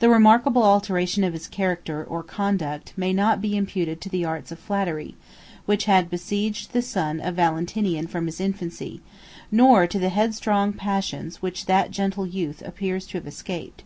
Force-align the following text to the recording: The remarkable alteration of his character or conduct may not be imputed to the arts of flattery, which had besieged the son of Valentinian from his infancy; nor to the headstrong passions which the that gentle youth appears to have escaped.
The 0.00 0.08
remarkable 0.08 0.64
alteration 0.64 1.22
of 1.22 1.32
his 1.32 1.46
character 1.46 2.02
or 2.02 2.24
conduct 2.24 2.92
may 2.96 3.12
not 3.12 3.40
be 3.40 3.56
imputed 3.56 4.00
to 4.00 4.08
the 4.08 4.24
arts 4.24 4.50
of 4.50 4.58
flattery, 4.58 5.14
which 5.64 5.84
had 5.84 6.10
besieged 6.10 6.72
the 6.72 6.82
son 6.82 7.20
of 7.20 7.36
Valentinian 7.36 8.08
from 8.08 8.26
his 8.26 8.40
infancy; 8.40 9.00
nor 9.52 9.86
to 9.86 10.00
the 10.00 10.08
headstrong 10.08 10.72
passions 10.72 11.40
which 11.40 11.66
the 11.66 11.72
that 11.72 11.92
gentle 11.92 12.26
youth 12.26 12.64
appears 12.66 13.06
to 13.06 13.18
have 13.18 13.28
escaped. 13.28 13.84